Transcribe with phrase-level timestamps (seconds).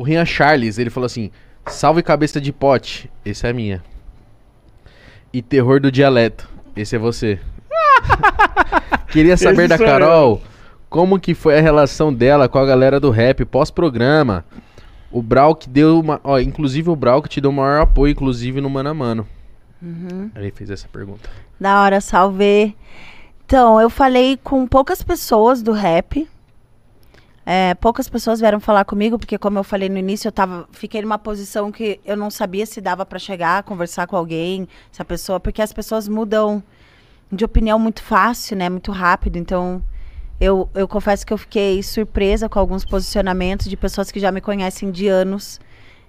[0.00, 1.30] O Rian Charles, ele falou assim:
[1.66, 3.84] Salve cabeça de pote, esse é a minha.
[5.30, 7.38] E terror do dialeto, esse é você.
[9.12, 9.92] Queria saber Esse da sou eu.
[9.92, 10.42] Carol
[10.88, 14.42] como que foi a relação dela com a galera do rap pós-programa.
[15.12, 16.18] O Brau que deu uma.
[16.24, 19.28] Ó, inclusive o Brau que te deu o maior apoio, inclusive no Mano a Mano.
[20.34, 21.28] Ele fez essa pergunta.
[21.60, 22.74] Da hora, salve.
[23.44, 26.26] Então, eu falei com poucas pessoas do rap.
[27.44, 31.02] É, poucas pessoas vieram falar comigo, porque como eu falei no início, eu tava, fiquei
[31.02, 35.04] numa posição que eu não sabia se dava pra chegar, conversar com alguém, se a
[35.04, 36.62] pessoa, porque as pessoas mudam
[37.32, 38.68] de opinião muito fácil, né?
[38.68, 39.36] Muito rápido.
[39.36, 39.82] Então,
[40.40, 44.40] eu, eu confesso que eu fiquei surpresa com alguns posicionamentos de pessoas que já me
[44.40, 45.60] conhecem de anos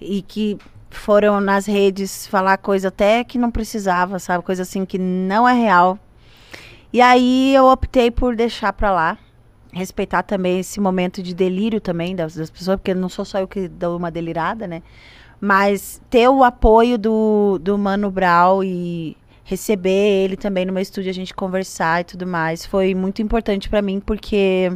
[0.00, 0.58] e que
[0.90, 4.44] foram nas redes falar coisa até que não precisava, sabe?
[4.44, 5.98] Coisa assim que não é real.
[6.92, 9.18] E aí eu optei por deixar pra lá.
[9.72, 13.48] Respeitar também esse momento de delírio também das, das pessoas, porque não sou só eu
[13.48, 14.82] que dou uma delirada, né?
[15.40, 19.90] Mas ter o apoio do, do Mano Brown e receber
[20.24, 23.82] ele também no meu estúdio, a gente conversar e tudo mais, foi muito importante pra
[23.82, 24.72] mim, porque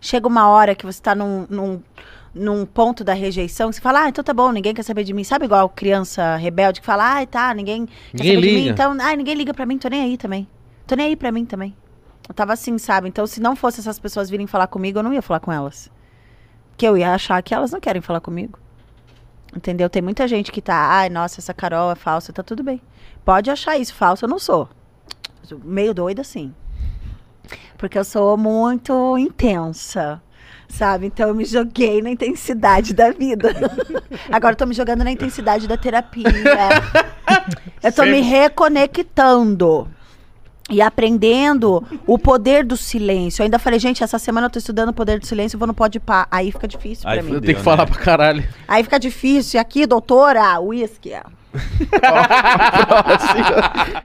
[0.00, 1.82] chega uma hora que você tá num, num,
[2.34, 5.12] num ponto da rejeição, que você fala, ah, então tá bom, ninguém quer saber de
[5.12, 5.24] mim.
[5.24, 8.70] Sabe igual criança rebelde que fala, ah, tá, ninguém, quer Ninguém saber de mim, liga.
[8.70, 10.48] então, ah, ninguém liga pra mim, tô nem aí também.
[10.86, 11.74] Tô nem aí pra mim também.
[12.28, 13.08] Eu tava assim, sabe?
[13.08, 15.90] Então, se não fosse essas pessoas virem falar comigo, eu não ia falar com elas.
[16.70, 18.58] Porque eu ia achar que elas não querem falar comigo.
[19.54, 19.90] Entendeu?
[19.90, 22.80] Tem muita gente que tá, ai, nossa, essa Carol é falsa, tá tudo bem.
[23.24, 24.68] Pode achar isso, falsa eu não sou.
[25.42, 26.54] Sou Meio doida, sim.
[27.76, 30.22] Porque eu sou muito intensa,
[30.68, 31.06] sabe?
[31.06, 33.50] Então eu me joguei na intensidade da vida.
[34.32, 36.24] Agora eu tô me jogando na intensidade da terapia.
[37.82, 39.88] eu tô me reconectando.
[40.72, 43.42] E aprendendo o poder do silêncio.
[43.42, 45.68] Eu ainda falei, gente, essa semana eu tô estudando o poder do silêncio, eu vou
[45.68, 46.26] no pode pá.
[46.30, 47.34] Aí fica difícil Aí pra mim.
[47.34, 47.92] Eu tenho que falar né?
[47.92, 48.44] pra caralho.
[48.66, 49.58] Aí fica difícil.
[49.58, 51.12] E aqui, doutora, uísque.